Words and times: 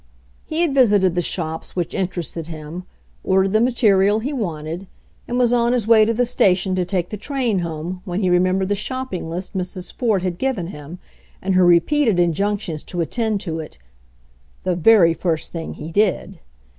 He 0.43 0.61
had 0.61 0.73
visited 0.73 1.13
the 1.13 1.21
shops 1.21 1.75
which 1.75 1.93
interested 1.93 2.47
him, 2.47 2.85
ordered 3.23 3.51
the 3.51 3.61
material 3.61 4.17
he 4.17 4.33
wanted, 4.33 4.87
and 5.27 5.37
was 5.37 5.53
on 5.53 5.73
his 5.73 5.85
way 5.85 6.05
to 6.05 6.13
the 6.15 6.25
station 6.25 6.73
to 6.73 6.83
take 6.85 7.09
the 7.09 7.17
train 7.17 7.59
home 7.59 8.01
when 8.03 8.19
he 8.21 8.27
remembered 8.31 8.69
the 8.69 8.75
shopping 8.75 9.29
list 9.29 9.55
Mrs. 9.55 9.93
Ford 9.93 10.23
had 10.23 10.39
given 10.39 10.69
him, 10.69 10.97
and 11.39 11.53
her 11.53 11.67
repeated 11.67 12.19
injunctions 12.19 12.81
to 12.81 13.01
attend 13.01 13.41
to 13.41 13.59
it 13.59 13.77
"the 14.63 14.75
very 14.75 15.13
first 15.13 15.51
thing 15.51 15.75
he 15.75 15.91
did." 15.91 16.39